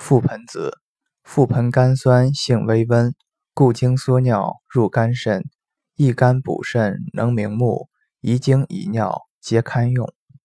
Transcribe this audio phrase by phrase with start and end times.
[0.00, 0.78] 覆盆子
[1.22, 3.14] 覆盆甘酸性微温
[3.52, 5.44] 故经缩尿入肝肾
[5.94, 7.90] 益肝补肾能明目
[8.20, 10.12] 宜精宜尿皆堪用。